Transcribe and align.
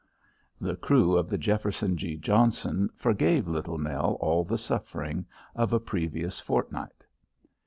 The 0.59 0.75
crew 0.75 1.15
of 1.15 1.29
the 1.29 1.37
Jefferson 1.37 1.95
G. 1.95 2.17
Johnson 2.17 2.89
forgave 2.95 3.47
Little 3.47 3.77
Nell 3.77 4.17
all 4.19 4.43
the 4.43 4.57
suffering 4.57 5.27
of 5.55 5.73
a 5.73 5.79
previous 5.79 6.39
fortnight. 6.39 7.05